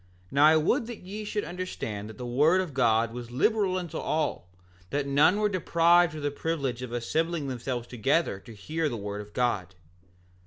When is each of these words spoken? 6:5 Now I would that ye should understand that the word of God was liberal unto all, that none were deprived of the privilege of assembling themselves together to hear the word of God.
6:5 0.29 0.31
Now 0.31 0.45
I 0.47 0.57
would 0.57 0.87
that 0.87 1.01
ye 1.03 1.23
should 1.23 1.43
understand 1.43 2.09
that 2.09 2.17
the 2.17 2.25
word 2.25 2.59
of 2.59 2.73
God 2.73 3.13
was 3.13 3.29
liberal 3.29 3.77
unto 3.77 3.99
all, 3.99 4.49
that 4.89 5.05
none 5.05 5.37
were 5.39 5.47
deprived 5.47 6.15
of 6.15 6.23
the 6.23 6.31
privilege 6.31 6.81
of 6.81 6.91
assembling 6.91 7.47
themselves 7.49 7.85
together 7.85 8.39
to 8.39 8.53
hear 8.55 8.89
the 8.89 8.97
word 8.97 9.21
of 9.21 9.31
God. 9.33 9.75